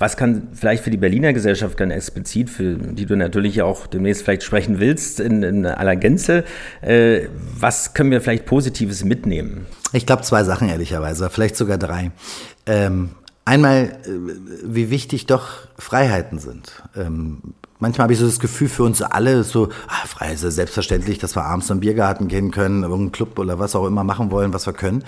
[0.00, 4.22] was kann vielleicht für die Berliner Gesellschaft ganz explizit, für die du natürlich auch demnächst
[4.22, 6.44] vielleicht sprechen willst, in, in aller Gänze,
[6.80, 7.26] äh,
[7.58, 9.66] was können wir vielleicht Positives mitnehmen?
[9.92, 12.12] Ich glaube zwei Sachen ehrlicherweise, vielleicht sogar drei.
[12.64, 13.10] Ähm,
[13.44, 14.08] einmal, äh,
[14.64, 16.82] wie wichtig doch Freiheiten sind.
[16.96, 21.18] Ähm, manchmal habe ich so das Gefühl für uns alle, so, ah, frei ist selbstverständlich,
[21.18, 24.54] dass wir abends im Biergarten gehen können, irgendeinen Club oder was auch immer machen wollen,
[24.54, 25.04] was wir können.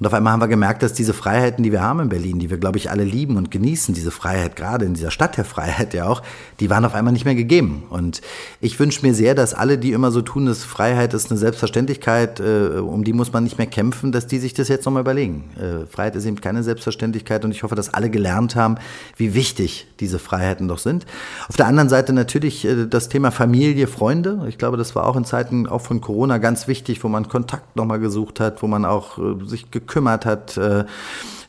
[0.00, 2.50] Und auf einmal haben wir gemerkt, dass diese Freiheiten, die wir haben in Berlin, die
[2.50, 5.92] wir, glaube ich, alle lieben und genießen, diese Freiheit, gerade in dieser Stadt der Freiheit
[5.92, 6.22] ja auch,
[6.60, 7.82] die waren auf einmal nicht mehr gegeben.
[7.90, 8.20] Und
[8.60, 12.38] ich wünsche mir sehr, dass alle, die immer so tun, dass Freiheit ist eine Selbstverständlichkeit,
[12.38, 15.50] äh, um die muss man nicht mehr kämpfen, dass die sich das jetzt nochmal überlegen.
[15.56, 18.76] Äh, Freiheit ist eben keine Selbstverständlichkeit und ich hoffe, dass alle gelernt haben,
[19.16, 21.06] wie wichtig diese Freiheiten doch sind.
[21.48, 24.46] Auf der anderen Seite natürlich äh, das Thema Familie, Freunde.
[24.48, 27.74] Ich glaube, das war auch in Zeiten auch von Corona ganz wichtig, wo man Kontakt
[27.74, 30.84] nochmal gesucht hat, wo man auch äh, sich gekümmert gekümmert hat äh,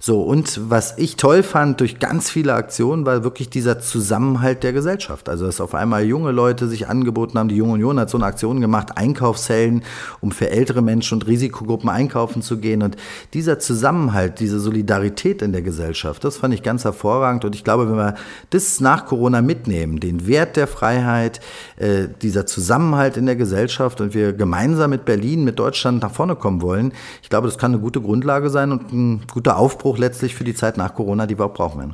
[0.01, 4.71] so, und was ich toll fand durch ganz viele Aktionen, war wirklich dieser Zusammenhalt der
[4.71, 5.27] Gesellschaft.
[5.27, 8.25] Also, dass auf einmal junge Leute sich angeboten haben, die Junge Union hat so eine
[8.25, 9.83] Aktion gemacht, Einkaufszellen,
[10.21, 12.81] um für ältere Menschen und Risikogruppen einkaufen zu gehen.
[12.81, 12.95] Und
[13.33, 17.43] dieser Zusammenhalt, diese Solidarität in der Gesellschaft, das fand ich ganz hervorragend.
[17.43, 18.15] Und ich glaube, wenn wir
[18.51, 21.41] das nach Corona mitnehmen, den Wert der Freiheit,
[21.75, 26.37] äh, dieser Zusammenhalt in der Gesellschaft und wir gemeinsam mit Berlin, mit Deutschland nach vorne
[26.37, 29.97] kommen wollen, ich glaube, das kann eine gute Grundlage sein und ein guter Aufbruch Aufbruch
[29.97, 31.93] letztlich für die Zeit nach Corona, die wir auch brauchen werden.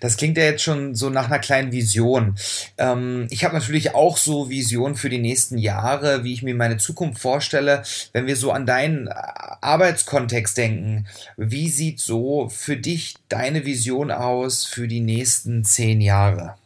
[0.00, 2.34] Das klingt ja jetzt schon so nach einer kleinen Vision.
[2.76, 6.76] Ähm, ich habe natürlich auch so Visionen für die nächsten Jahre, wie ich mir meine
[6.76, 7.82] Zukunft vorstelle.
[8.12, 9.12] Wenn wir so an deinen äh,
[9.62, 11.06] Arbeitskontext denken,
[11.38, 16.56] wie sieht so für dich deine Vision aus für die nächsten zehn Jahre?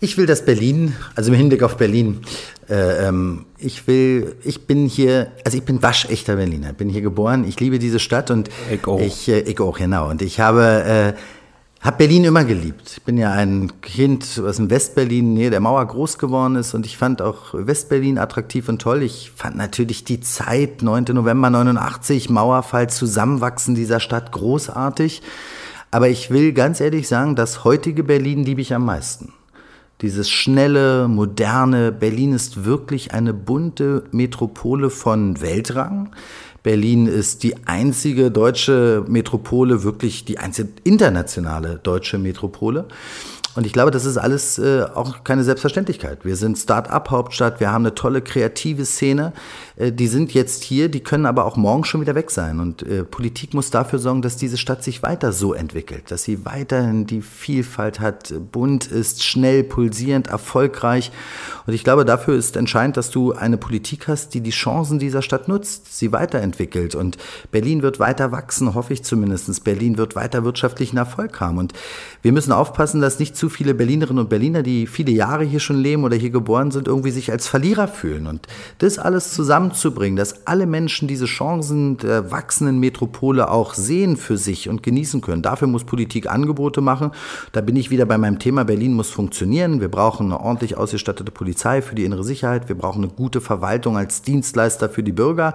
[0.00, 2.22] Ich will, dass Berlin, also im Hinblick auf Berlin,
[2.70, 7.58] ähm, ich will, ich bin hier, also ich bin waschechter Berliner, bin hier geboren, ich
[7.58, 10.08] liebe diese Stadt und ich auch, ich, äh, ich auch genau.
[10.08, 11.20] Und ich habe, äh,
[11.80, 12.92] habe Berlin immer geliebt.
[12.92, 16.86] Ich bin ja ein Kind aus dem Westberlin, nähe der Mauer groß geworden ist und
[16.86, 19.02] ich fand auch Westberlin attraktiv und toll.
[19.02, 21.06] Ich fand natürlich die Zeit, 9.
[21.12, 25.22] November 89, Mauerfall, Zusammenwachsen dieser Stadt großartig.
[25.90, 29.32] Aber ich will ganz ehrlich sagen, das heutige Berlin liebe ich am meisten.
[30.02, 36.10] Dieses schnelle, moderne Berlin ist wirklich eine bunte Metropole von Weltrang.
[36.62, 42.86] Berlin ist die einzige deutsche Metropole, wirklich die einzige internationale deutsche Metropole.
[43.56, 46.24] Und ich glaube, das ist alles äh, auch keine Selbstverständlichkeit.
[46.24, 49.32] Wir sind Start-up-Hauptstadt, wir haben eine tolle kreative Szene.
[49.80, 52.60] Äh, die sind jetzt hier, die können aber auch morgen schon wieder weg sein.
[52.60, 56.44] Und äh, Politik muss dafür sorgen, dass diese Stadt sich weiter so entwickelt, dass sie
[56.44, 61.10] weiterhin die Vielfalt hat, bunt ist, schnell, pulsierend, erfolgreich.
[61.66, 65.22] Und ich glaube, dafür ist entscheidend, dass du eine Politik hast, die die Chancen dieser
[65.22, 66.94] Stadt nutzt, sie weiterentwickelt.
[66.94, 67.16] Und
[67.50, 69.30] Berlin wird weiter wachsen, hoffe ich zumindest.
[69.64, 71.58] Berlin wird weiter wirtschaftlichen Erfolg haben.
[71.58, 71.72] Und
[72.22, 75.80] wir müssen aufpassen, dass nicht zu viele Berlinerinnen und Berliner, die viele Jahre hier schon
[75.80, 78.26] leben oder hier geboren sind, irgendwie sich als Verlierer fühlen.
[78.26, 78.46] Und
[78.78, 79.32] das alles
[79.72, 85.20] zusammenzubringen, dass alle Menschen diese Chancen der wachsenden Metropole auch sehen für sich und genießen
[85.20, 85.42] können.
[85.42, 87.10] Dafür muss Politik Angebote machen.
[87.52, 89.80] Da bin ich wieder bei meinem Thema, Berlin muss funktionieren.
[89.80, 92.68] Wir brauchen eine ordentlich ausgestattete Polizei für die innere Sicherheit.
[92.68, 95.54] Wir brauchen eine gute Verwaltung als Dienstleister für die Bürger.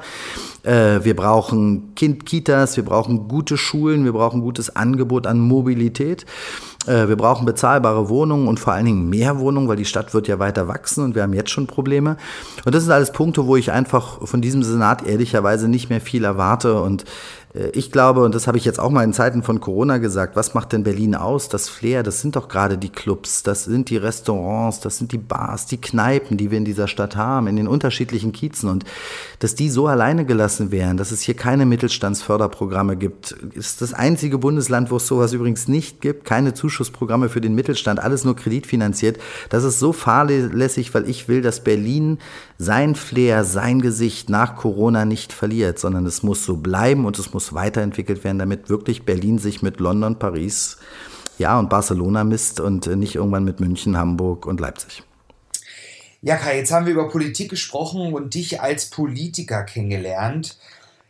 [0.63, 6.25] Äh, wir brauchen Kind-Kitas, wir brauchen gute Schulen, wir brauchen gutes Angebot an Mobilität.
[6.87, 10.27] Äh, wir brauchen bezahlbare Wohnungen und vor allen Dingen mehr Wohnungen, weil die Stadt wird
[10.27, 12.17] ja weiter wachsen und wir haben jetzt schon Probleme.
[12.65, 16.23] Und das sind alles Punkte, wo ich einfach von diesem Senat ehrlicherweise nicht mehr viel
[16.23, 17.05] erwarte und
[17.73, 20.53] ich glaube, und das habe ich jetzt auch mal in Zeiten von Corona gesagt, was
[20.53, 21.47] macht denn Berlin aus?
[21.47, 25.17] Das Flair, das sind doch gerade die Clubs, das sind die Restaurants, das sind die
[25.17, 28.69] Bars, die Kneipen, die wir in dieser Stadt haben, in den unterschiedlichen Kiezen.
[28.69, 28.83] Und
[29.39, 34.37] dass die so alleine gelassen wären, dass es hier keine Mittelstandsförderprogramme gibt, ist das einzige
[34.37, 39.17] Bundesland, wo es sowas übrigens nicht gibt, keine Zuschussprogramme für den Mittelstand, alles nur kreditfinanziert.
[39.49, 42.17] Das ist so fahrlässig, weil ich will, dass Berlin
[42.57, 47.33] sein Flair, sein Gesicht nach Corona nicht verliert, sondern es muss so bleiben und es
[47.33, 50.77] muss weiterentwickelt werden, damit wirklich Berlin sich mit London, Paris,
[51.37, 55.03] ja und Barcelona misst und nicht irgendwann mit München, Hamburg und Leipzig.
[56.21, 60.57] Ja, Kai, jetzt haben wir über Politik gesprochen und dich als Politiker kennengelernt.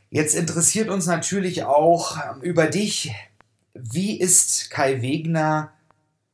[0.09, 3.13] Jetzt interessiert uns natürlich auch über dich.
[3.73, 5.71] Wie ist Kai Wegner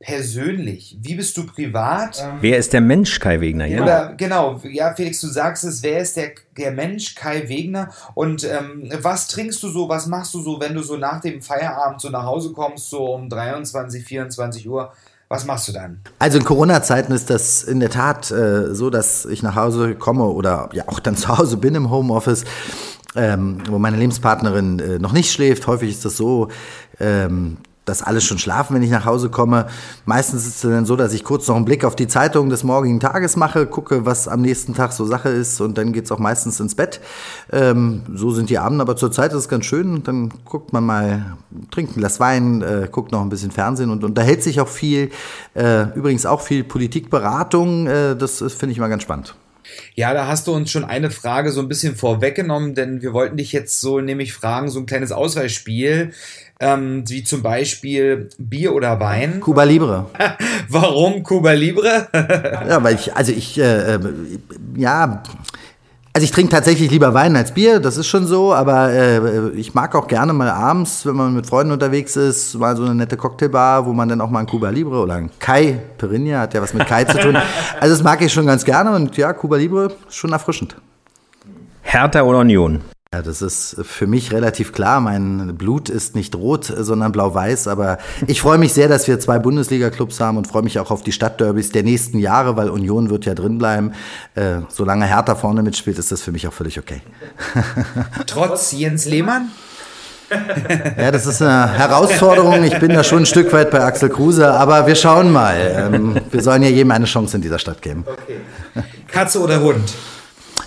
[0.02, 0.98] persönlich?
[1.00, 2.24] Wie bist du privat?
[2.42, 3.66] Wer ist der Mensch Kai Wegner?
[3.66, 3.84] Ja.
[3.84, 7.90] Oder genau, ja, Felix, du sagst es, wer ist der, der Mensch Kai Wegner?
[8.16, 11.42] Und ähm, was trinkst du so, was machst du so, wenn du so nach dem
[11.42, 14.92] Feierabend so nach Hause kommst, so um 23, 24 Uhr?
[15.30, 16.02] Was machst du dann?
[16.20, 20.26] Also in Corona-Zeiten ist das in der Tat äh, so, dass ich nach Hause komme
[20.26, 22.44] oder ja auch dann zu Hause bin im Homeoffice.
[23.14, 25.68] Ähm, wo meine Lebenspartnerin äh, noch nicht schläft.
[25.68, 26.48] Häufig ist das so,
[26.98, 29.68] ähm, dass alle schon schlafen, wenn ich nach Hause komme.
[30.06, 32.64] Meistens ist es dann so, dass ich kurz noch einen Blick auf die Zeitung des
[32.64, 36.12] morgigen Tages mache, gucke, was am nächsten Tag so Sache ist und dann geht es
[36.12, 37.02] auch meistens ins Bett.
[37.52, 40.04] Ähm, so sind die Abende, aber zurzeit ist es ganz schön.
[40.04, 41.38] Dann guckt man mal,
[41.72, 45.10] trinkt ein Glas Wein, äh, guckt noch ein bisschen Fernsehen und unterhält sich auch viel.
[45.56, 49.36] Äh, übrigens auch viel Politikberatung, äh, das finde ich mal ganz spannend.
[49.96, 53.38] Ja, da hast du uns schon eine Frage so ein bisschen vorweggenommen, denn wir wollten
[53.38, 56.14] dich jetzt so nämlich fragen, so ein kleines Auswahlspiel
[56.62, 59.40] ähm, wie zum Beispiel Bier oder Wein.
[59.42, 60.06] Cuba Libre.
[60.70, 62.08] Warum Cuba Libre?
[62.14, 64.00] ja, weil ich, also ich, äh,
[64.78, 65.24] ja,
[66.14, 69.74] also ich trinke tatsächlich lieber Wein als Bier, das ist schon so, aber äh, ich
[69.74, 73.18] mag auch gerne mal abends, wenn man mit Freunden unterwegs ist, mal so eine nette
[73.18, 76.62] Cocktailbar, wo man dann auch mal ein Cuba Libre oder ein Kai Perinia, hat ja
[76.62, 77.38] was mit Kai zu tun.
[77.80, 80.76] Also das mag ich schon ganz gerne und ja, Cuba Libre ist schon erfrischend.
[81.82, 82.82] Hertha oder Union?
[83.14, 85.02] Ja, das ist für mich relativ klar.
[85.02, 87.68] Mein Blut ist nicht rot, sondern blau-weiß.
[87.68, 91.04] Aber ich freue mich sehr, dass wir zwei Bundesliga-Clubs haben und freue mich auch auf
[91.04, 93.92] die Stadtderbys der nächsten Jahre, weil Union wird ja drin bleiben.
[94.36, 97.02] Äh, solange Hertha vorne mitspielt, ist das für mich auch völlig okay.
[98.28, 99.50] Trotz Jens Lehmann?
[100.98, 102.64] Ja, das ist eine Herausforderung.
[102.64, 105.58] Ich bin da schon ein Stück weit bei Axel Kruse, aber wir schauen mal.
[105.94, 108.06] Ähm, wir sollen ja jedem eine Chance in dieser Stadt geben.
[108.08, 108.86] Okay.
[109.10, 109.94] Katze oder Hund?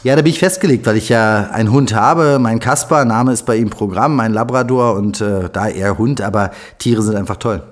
[0.02, 2.38] Ja, da bin ich festgelegt, weil ich ja einen Hund habe.
[2.38, 6.50] Mein Kasper, Name ist bei ihm Programm, ein Labrador und äh, da eher Hund, aber
[6.78, 7.62] Tiere sind einfach toll.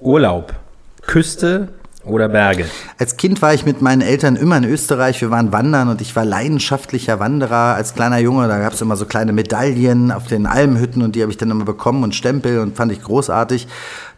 [0.00, 0.54] Urlaub.
[1.02, 1.68] Küste
[2.04, 2.66] oder Berge?
[2.98, 5.20] Als Kind war ich mit meinen Eltern immer in Österreich.
[5.20, 8.48] Wir waren wandern und ich war leidenschaftlicher Wanderer als kleiner Junge.
[8.48, 11.50] Da gab es immer so kleine Medaillen auf den Almhütten und die habe ich dann
[11.50, 13.68] immer bekommen und Stempel und fand ich großartig.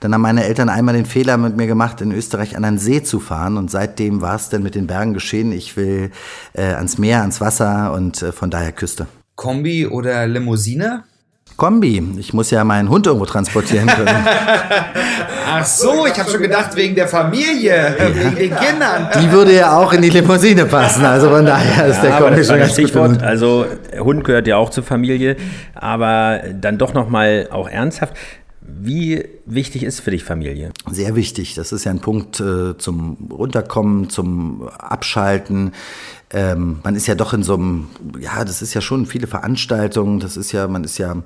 [0.00, 3.02] Dann haben meine Eltern einmal den Fehler mit mir gemacht, in Österreich an einen See
[3.02, 5.52] zu fahren und seitdem war es dann mit den Bergen geschehen.
[5.52, 6.10] Ich will
[6.52, 9.06] äh, ans Meer, ans Wasser und äh, von daher Küste.
[9.36, 11.04] Kombi oder Limousine?
[11.56, 12.02] Kombi.
[12.18, 14.08] Ich muss ja meinen Hund irgendwo transportieren können.
[15.46, 18.14] Ach so, ich habe schon gedacht wegen der Familie, ja.
[18.14, 19.08] wegen den Kindern.
[19.22, 21.04] Die würde ja auch in die Limousine passen.
[21.04, 23.22] Also von daher ist ja, der Kombi schon ganz Stichwort.
[23.22, 23.66] Also
[23.98, 25.36] Hund gehört ja auch zur Familie,
[25.74, 28.14] aber dann doch noch mal auch ernsthaft.
[28.66, 30.70] Wie wichtig ist für dich Familie?
[30.90, 31.54] Sehr wichtig.
[31.54, 35.72] Das ist ja ein Punkt äh, zum Runterkommen, zum Abschalten
[36.34, 37.86] ähm, man ist ja doch in so einem,
[38.18, 41.16] ja, das ist ja schon viele Veranstaltungen, das ist ja, man ist ja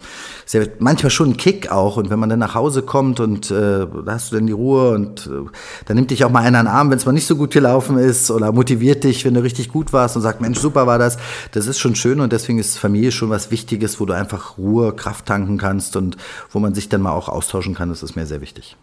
[0.44, 1.97] sehr, manchmal schon ein Kick auch.
[1.97, 4.90] Und wenn man dann nach Hause kommt und äh, da hast du dann die Ruhe
[4.90, 5.49] und äh,
[5.87, 7.97] dann nimmt dich auch mal einer den Arm, wenn es mal nicht so gut gelaufen
[7.97, 11.16] ist oder motiviert dich, wenn du richtig gut warst und sagt, Mensch, super war das,
[11.53, 14.94] das ist schon schön und deswegen ist Familie schon was Wichtiges, wo du einfach Ruhe,
[14.94, 16.18] Kraft tanken kannst und
[16.51, 18.77] wo man sich dann mal auch austauschen kann, das ist mir sehr wichtig.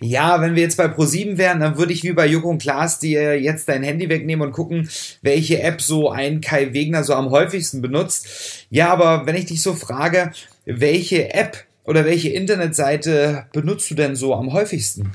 [0.00, 2.98] Ja, wenn wir jetzt bei Pro7 wären, dann würde ich wie bei Joko und Klaas
[2.98, 4.88] dir jetzt dein Handy wegnehmen und gucken,
[5.22, 8.66] welche App so ein Kai Wegner so am häufigsten benutzt.
[8.70, 10.32] Ja, aber wenn ich dich so frage,
[10.64, 15.12] welche App oder welche Internetseite benutzt du denn so am häufigsten?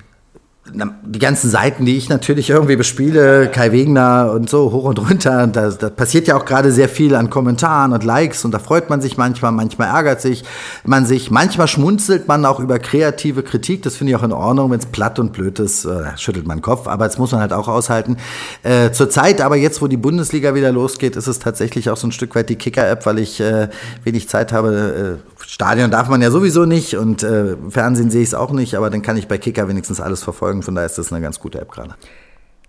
[0.64, 5.48] Die ganzen Seiten, die ich natürlich irgendwie bespiele, Kai Wegner und so hoch und runter,
[5.48, 8.90] da, da passiert ja auch gerade sehr viel an Kommentaren und Likes und da freut
[8.90, 10.44] man sich manchmal, manchmal ärgert sich
[10.84, 14.70] man sich, manchmal schmunzelt man auch über kreative Kritik, das finde ich auch in Ordnung,
[14.70, 17.54] wenn es platt und blöd ist, äh, schüttelt man Kopf, aber das muss man halt
[17.54, 18.18] auch aushalten.
[18.62, 22.12] Äh, Zurzeit aber jetzt, wo die Bundesliga wieder losgeht, ist es tatsächlich auch so ein
[22.12, 23.70] Stück weit die Kicker-App, weil ich äh,
[24.04, 28.30] wenig Zeit habe, äh, Stadion darf man ja sowieso nicht und äh, Fernsehen sehe ich
[28.30, 30.64] es auch nicht, aber dann kann ich bei Kicker wenigstens alles verfolgen.
[30.64, 31.96] Von daher ist das eine ganz gute App gerade.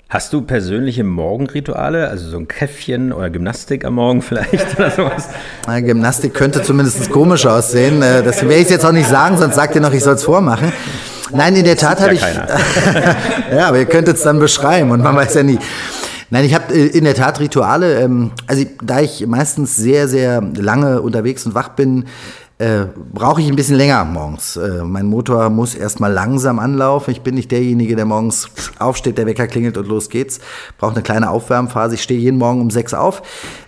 [0.08, 5.28] Hast du persönliche Morgenrituale, also so ein Käffchen oder Gymnastik am Morgen vielleicht oder sowas?
[5.68, 8.02] Na, Gymnastik könnte zumindest komisch aussehen.
[8.02, 10.24] Äh, das werde ich jetzt auch nicht sagen, sonst sagt ihr noch, ich soll es
[10.24, 10.72] vormachen.
[11.30, 13.54] Nein, in der Tat habe ja ich.
[13.56, 15.60] ja, aber ihr könnt es dann beschreiben und man weiß ja nie.
[16.30, 18.00] Nein, ich habe äh, in der Tat Rituale.
[18.00, 22.06] Ähm, also da ich meistens sehr, sehr lange unterwegs und wach bin,
[22.62, 24.56] äh, brauche ich ein bisschen länger morgens.
[24.56, 27.10] Äh, mein Motor muss erstmal langsam anlaufen.
[27.10, 28.48] Ich bin nicht derjenige, der morgens
[28.78, 30.38] aufsteht, der Wecker klingelt und los geht's.
[30.78, 31.96] Brauche eine kleine Aufwärmphase.
[31.96, 33.22] Ich stehe jeden Morgen um sechs auf.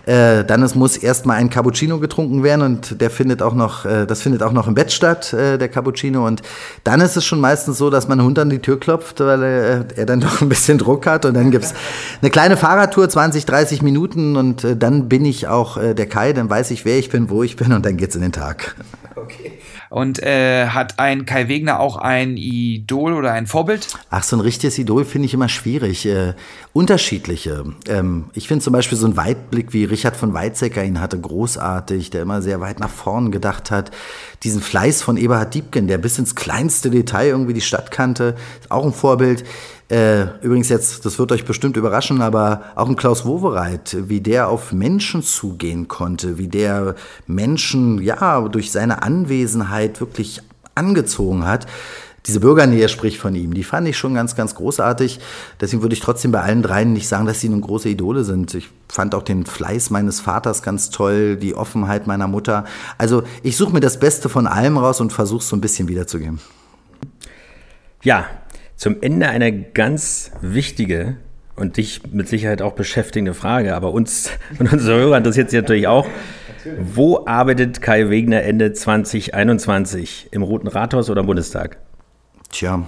[0.05, 4.05] Äh, dann es muss erstmal ein Cappuccino getrunken werden und der findet auch noch, äh,
[4.05, 6.25] das findet auch noch im Bett statt, äh, der Cappuccino.
[6.25, 6.41] Und
[6.85, 10.05] dann ist es schon meistens so, dass mein Hund an die Tür klopft, weil er,
[10.05, 11.25] dann doch ein bisschen Druck hat.
[11.25, 11.73] Und dann gibt's
[12.21, 16.71] eine kleine Fahrradtour, 20, 30 Minuten und dann bin ich auch der Kai, dann weiß
[16.71, 18.75] ich, wer ich bin, wo ich bin und dann geht's in den Tag.
[19.15, 19.53] Okay.
[19.89, 23.87] Und äh, hat ein Kai Wegner auch ein Idol oder ein Vorbild?
[24.09, 26.05] Ach, so ein richtiges Idol finde ich immer schwierig.
[26.05, 26.33] Äh,
[26.73, 27.63] unterschiedliche.
[27.87, 32.09] Ähm, ich finde zum Beispiel so ein Weitblick wie Richard von Weizsäcker ihn hatte, großartig,
[32.09, 33.91] der immer sehr weit nach vorn gedacht hat.
[34.43, 38.71] Diesen Fleiß von Eberhard Diebken, der bis ins kleinste Detail irgendwie die Stadt kannte, ist
[38.71, 39.45] auch ein Vorbild.
[39.87, 44.49] Äh, übrigens jetzt, das wird euch bestimmt überraschen, aber auch ein Klaus Wowereit, wie der
[44.49, 46.95] auf Menschen zugehen konnte, wie der
[47.27, 50.41] Menschen ja durch seine Anwesenheit wirklich
[50.73, 51.67] angezogen hat.
[52.25, 53.53] Diese Bürgernähe spricht von ihm.
[53.53, 55.19] Die fand ich schon ganz, ganz großartig.
[55.61, 58.55] Deswegen würde ich trotzdem bei allen dreien nicht sagen, dass sie nun große Idole sind.
[58.55, 62.65] Ich fand auch den Fleiß meines Vaters ganz toll, die Offenheit meiner Mutter.
[62.97, 65.87] Also ich suche mir das Beste von allem raus und versuche es so ein bisschen
[65.87, 66.39] wiederzugeben.
[68.01, 68.25] Ja,
[68.75, 71.17] zum Ende eine ganz wichtige
[71.55, 75.87] und dich mit Sicherheit auch beschäftigende Frage, aber uns und unsere Hörer interessiert sich natürlich
[75.87, 76.07] auch.
[76.79, 80.29] Wo arbeitet Kai Wegner Ende 2021?
[80.31, 81.77] Im Roten Rathaus oder im Bundestag?
[82.51, 82.85] Tja,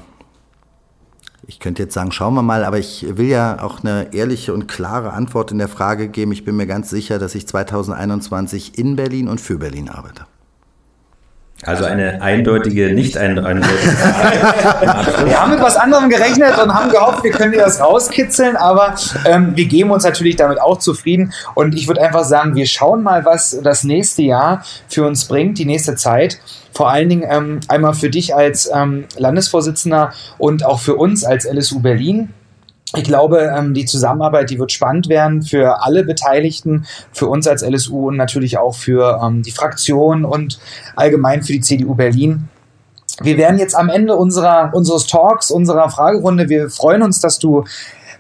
[1.46, 4.68] ich könnte jetzt sagen, schauen wir mal, aber ich will ja auch eine ehrliche und
[4.68, 6.34] klare Antwort in der Frage geben.
[6.34, 10.26] Ich bin mir ganz sicher, dass ich 2021 in Berlin und für Berlin arbeite.
[11.66, 15.26] Also eine eindeutige, nicht eindeutige Frage.
[15.26, 18.94] wir haben mit was anderem gerechnet und haben gehofft, wir können dir das rauskitzeln, aber
[19.26, 21.34] ähm, wir geben uns natürlich damit auch zufrieden.
[21.56, 25.58] Und ich würde einfach sagen, wir schauen mal, was das nächste Jahr für uns bringt,
[25.58, 26.40] die nächste Zeit.
[26.74, 31.46] Vor allen Dingen ähm, einmal für dich als ähm, Landesvorsitzender und auch für uns als
[31.46, 32.34] LSU Berlin
[32.96, 37.62] ich glaube, ähm, die Zusammenarbeit, die wird spannend werden für alle Beteiligten, für uns als
[37.62, 40.60] LSU und natürlich auch für ähm, die Fraktion und
[40.96, 42.48] allgemein für die CDU Berlin.
[43.22, 47.66] Wir werden jetzt am Ende unserer, unseres Talks, unserer Fragerunde, wir freuen uns, dass du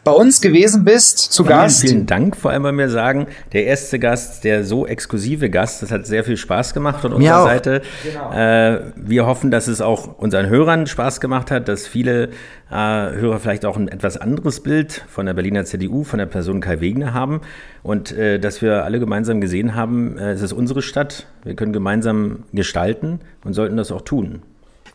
[0.07, 1.81] bei uns gewesen bist, zu vielen, Gast.
[1.81, 5.91] Vielen Dank, vor allem bei mir sagen, der erste Gast, der so exklusive Gast, das
[5.91, 7.81] hat sehr viel Spaß gemacht von unserer Seite.
[8.03, 8.31] Genau.
[8.31, 12.29] Äh, wir hoffen, dass es auch unseren Hörern Spaß gemacht hat, dass viele
[12.71, 16.61] äh, Hörer vielleicht auch ein etwas anderes Bild von der Berliner CDU, von der Person
[16.61, 17.41] Kai Wegner haben
[17.83, 21.73] und äh, dass wir alle gemeinsam gesehen haben, äh, es ist unsere Stadt, wir können
[21.73, 24.41] gemeinsam gestalten und sollten das auch tun.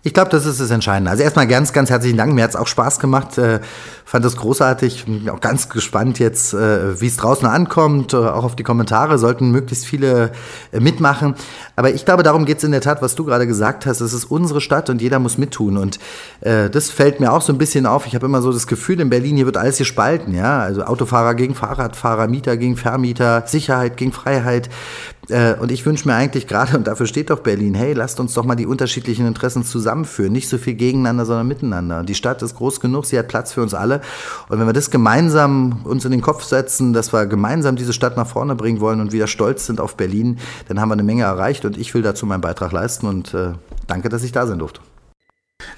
[0.05, 1.13] Ich glaube, das ist das Entscheidende.
[1.13, 2.35] Also erstmal ganz, ganz herzlichen Dank.
[2.35, 3.39] Mir hat es auch Spaß gemacht.
[3.39, 3.61] Äh,
[4.05, 5.05] fand das großartig.
[5.05, 8.13] Bin auch ganz gespannt jetzt, äh, wie es draußen ankommt.
[8.13, 10.33] Äh, auch auf die Kommentare sollten möglichst viele
[10.73, 11.37] äh, mitmachen.
[11.77, 14.01] Aber ich glaube, darum geht es in der Tat, was du gerade gesagt hast.
[14.01, 15.77] Es ist unsere Stadt und jeder muss mittun.
[15.77, 16.01] Und
[16.41, 18.05] äh, das fällt mir auch so ein bisschen auf.
[18.09, 20.35] Ich habe immer so das Gefühl, in Berlin hier wird alles gespalten.
[20.35, 24.69] Ja, also Autofahrer gegen Fahrradfahrer, Mieter gegen Vermieter, Sicherheit gegen Freiheit.
[25.29, 28.35] Äh, und ich wünsche mir eigentlich gerade, und dafür steht doch Berlin, hey, lasst uns
[28.35, 30.33] doch mal die unterschiedlichen Interessen zusammenführen.
[30.33, 32.03] Nicht so viel gegeneinander, sondern miteinander.
[32.03, 34.01] Die Stadt ist groß genug, sie hat Platz für uns alle.
[34.49, 38.17] Und wenn wir das gemeinsam uns in den Kopf setzen, dass wir gemeinsam diese Stadt
[38.17, 41.23] nach vorne bringen wollen und wieder stolz sind auf Berlin, dann haben wir eine Menge
[41.23, 41.65] erreicht.
[41.65, 43.07] Und ich will dazu meinen Beitrag leisten.
[43.07, 43.53] Und äh,
[43.87, 44.81] danke, dass ich da sein durfte.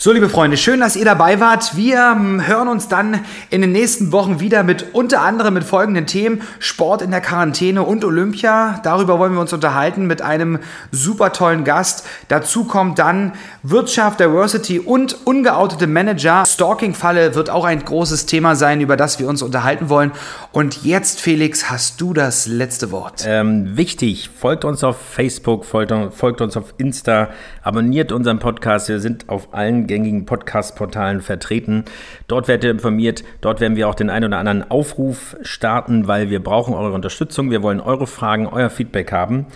[0.04, 1.78] So, liebe Freunde, schön, dass ihr dabei wart.
[1.78, 6.04] Wir ähm, hören uns dann in den nächsten Wochen wieder mit unter anderem mit folgenden
[6.04, 8.80] Themen: Sport in der Quarantäne und Olympia.
[8.82, 10.58] Darüber wollen wir uns unterhalten mit einem
[10.90, 12.06] super tollen Gast.
[12.28, 16.44] Dazu kommt dann Wirtschaft, Diversity und ungeoutete Manager.
[16.46, 20.12] Stalking-Falle wird auch ein großes Thema sein, über das wir uns unterhalten wollen.
[20.52, 23.24] Und jetzt, Felix, hast du das letzte Wort.
[23.26, 27.30] Ähm, wichtig, folgt uns auf Facebook, folgt, folgt uns auf Insta,
[27.64, 28.88] abonniert unseren Podcast.
[28.88, 31.84] Wir sind auf allen gängigen Podcast-Portalen vertreten.
[32.28, 33.24] Dort werdet ihr informiert.
[33.40, 37.50] Dort werden wir auch den einen oder anderen Aufruf starten, weil wir brauchen eure Unterstützung.
[37.50, 39.46] Wir wollen eure Fragen, euer Feedback haben.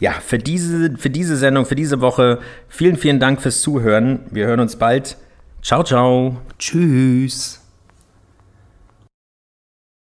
[0.00, 4.20] Ja, für diese, für diese Sendung, für diese Woche vielen, vielen Dank fürs Zuhören.
[4.30, 5.16] Wir hören uns bald.
[5.62, 6.38] Ciao, ciao.
[6.58, 7.61] Tschüss.